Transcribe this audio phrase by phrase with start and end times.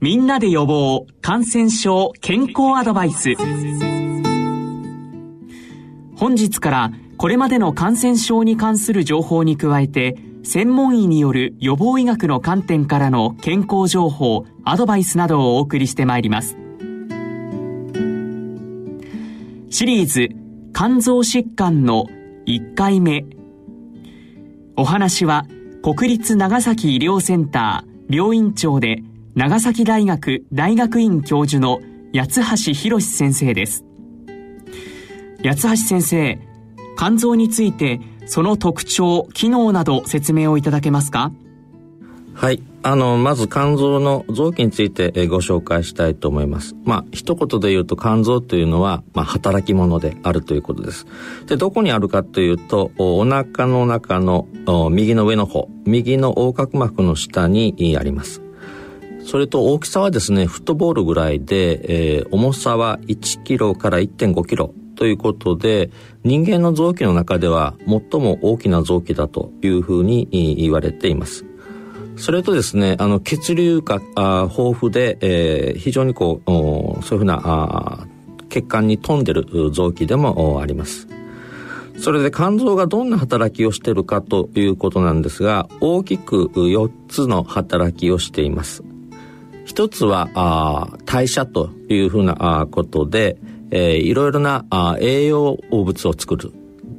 [0.00, 3.34] みんなで予防感染症健康アドバイス。
[6.14, 16.56] 本日からこれまでの感染症に関する情報に加えて専門医による予防医学の観点からの健康情報アドバイスなどをお送りしてまいります。
[19.70, 20.28] シリーズ
[20.72, 22.06] 肝臓疾患の
[22.46, 23.24] 1回目。
[24.76, 25.44] お話は
[25.82, 29.02] 国立長崎医療センター病院長で
[29.38, 31.78] 長崎大学大学院教授の
[32.12, 33.84] 八橋博先生です。
[35.44, 36.40] 八橋先生
[36.96, 41.30] 肝臓についてその特徴機能など説明をいただけますか？
[42.34, 42.60] はい。
[42.82, 46.74] あのまず肝臓の臓器についてご紹介したいと思います。
[46.82, 51.06] まあ一言で言うと肝臓というのは、まあ、働き者であるということです。
[51.46, 54.48] でどこにあるかというとお腹の中の
[54.90, 55.68] 右の上の方。
[55.84, 58.42] 右の横隔膜の下にあります。
[59.28, 65.90] それと大きさはですねフットボールぐらいで、えー、重さは1キロから1.5キロということで
[66.24, 71.44] 人間の臓器の中では最も大きな臓器だというふうに言われています。
[72.16, 74.48] それとですねあの血流が豊
[74.80, 78.06] 富で、えー、非常にこうそういうふうな
[78.48, 81.06] 血管に富んでる臓器でもあります。
[81.98, 88.87] それで肝臓がどんな働きをしているかということなんですが大きく4つの働きをしています。
[89.68, 93.36] 一つは代謝というふうなことで
[93.70, 96.52] えー、いろいろなあ栄養物を作る。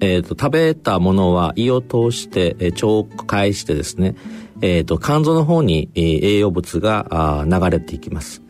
[0.00, 4.16] えーと、食べたものは胃を通して、えー、腸を介してですね、
[4.60, 7.06] えーと、肝臓の方に、えー、栄養物が
[7.40, 8.42] あ流れていきます。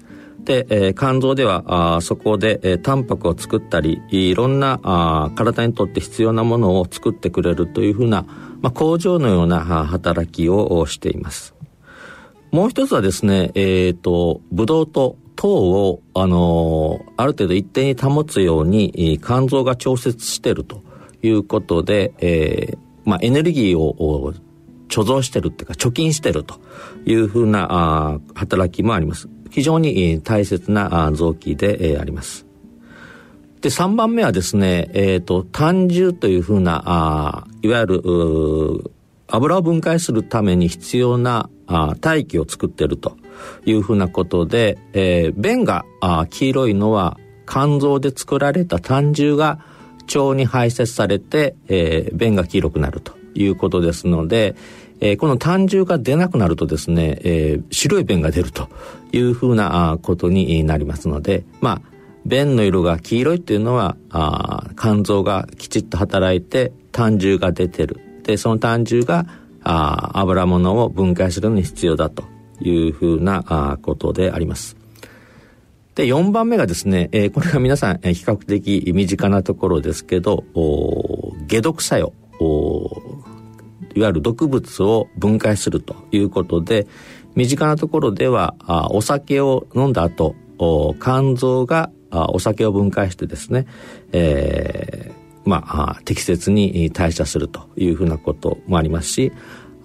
[0.44, 8.24] で、えー、肝臓ではあそこで、えー、タンパクを作ったりいろんなあ体にとって必要なものを作ってくれるというふうな、
[8.60, 11.54] まあ、工場のような働きをしています。
[12.52, 20.82] もう一つはですね、えっ、ー、と、ブドウ糖糖を、あのある程度一定に保つように、肝臓が調節していると
[21.22, 24.34] いうことで、えー、まあ、エネルギーを
[24.88, 26.60] 貯蔵してるっていうか、貯金してると
[27.06, 29.30] いうふうなあ働きもあります。
[29.50, 32.46] 非常に大切な臓器で、えー、あります。
[33.62, 38.02] で、3番目はですね、えっ、ー、と、単重というふうな、あいわゆる、
[39.32, 43.16] 油を分解するために必要なあ大気を作ってると
[43.64, 49.58] いうふうなことで、えー、便があ黄色いのは肝臓で作られた胆汁が
[50.14, 54.54] 腸に排泄されて、えー、便が黄色くなるということですので、
[55.00, 58.68] えー、この胆汁が出なくなるとですね、えー、白い便が出ると
[59.12, 61.92] いうふうなことになりますので、まあ、
[62.26, 68.11] 便の色が黄色いっていうのは、あ肝臓がきちっと働いて胆汁が出てる。
[68.22, 69.26] で、その胆汁が
[69.62, 72.24] あ油物を分解するのに必要だと
[72.60, 74.76] いうふうなあことであります。
[75.94, 80.44] で、4番目がですね、えー、これが皆さん、えー、比較的身近なところですけど、
[81.48, 82.12] 解毒作用、
[83.94, 86.86] いわゆる毒物を分解するということで、
[87.34, 90.34] 身近なところでは、あお酒を飲んだ後、
[91.00, 93.66] 肝臓があお酒を分解してですね、
[94.12, 95.11] えー、
[95.44, 99.32] まあ、適切に代謝するというふうなこともありますし、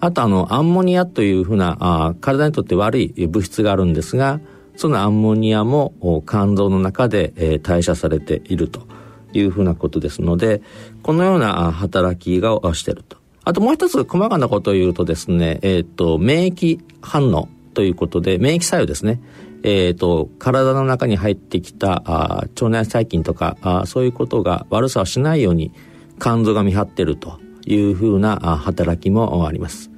[0.00, 4.40] あとあの、アンモニアというふうな、あ体にとって悪い物質があるんですが、
[4.76, 5.92] そのアンモニアも
[6.26, 8.86] 肝臓の中で、代謝されていると
[9.32, 10.62] いうふうなことですので、
[11.02, 13.16] このような働きがしていると。
[13.44, 19.20] あともう一つ細かなことを言うとですね、えっ、ー、と、免疫反応ということで、免疫作用ですね。
[19.62, 25.72] え、ー、と、体の中に入ってきたあ腸内細菌とかあそういうことが悪さをしないように
[26.20, 29.90] 肝臓が見張ってるというふうな働きもあります。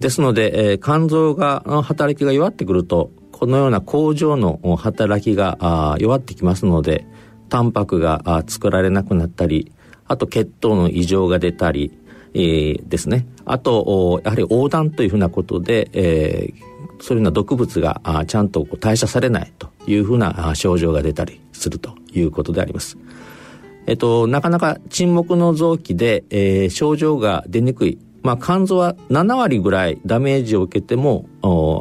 [0.00, 7.06] ですので、えー、肝臓がの働きが弱ってくるとこのような工場の働きが弱ってきますので
[7.48, 9.72] タンパクが作られなくなったり
[10.06, 11.92] あと血糖の異常が出たり、
[12.34, 16.71] えー、ですねあとやはり横断というふうなことで、えー、
[17.02, 22.96] そういうような毒物がちゃんと代謝されないというふうな症状が出たりするということであります。
[23.86, 27.98] えっと、なかなか沈黙の臓器で、えー、症状が出にくい。
[28.22, 31.26] まあ、肝臓は7割ぐらいダメージを受けても、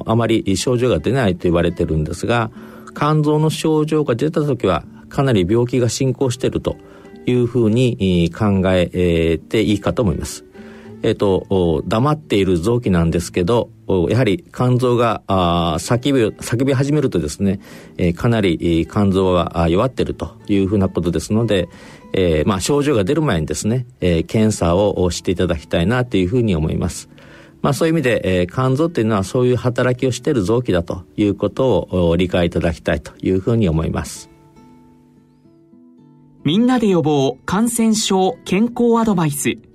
[0.07, 2.50] あまり症状が出ないと言われてるんですが、
[2.97, 6.77] 肝臓の症状が出た時は、かなり病気が進行していると
[7.27, 10.45] いうふうに考えていいかと思います。
[11.03, 13.69] えっ、と、黙っている臓器なんですけど、
[14.09, 17.59] やはり肝臓が叫び、叫び始めるとですね、
[18.15, 21.68] かなり肝臓は弱ってるというふうなことですので、
[22.13, 27.09] えー、まあ、症状が出る前にですね、検査をしていただきたいなというふうに思います。
[27.62, 34.30] まあ、そういう意味で、肝臓っていうのはそういう働きをしている臓器だということを理解いただきたいというふうに思います。
[36.44, 39.70] みんなで予防感染症健康アドバイス。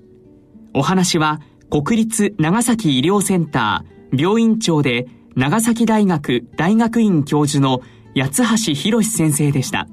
[0.77, 1.41] お話は
[1.71, 7.81] 国立長崎医療センター病院長で長崎大学大学院教授の
[8.15, 9.89] 八橋博先生でした。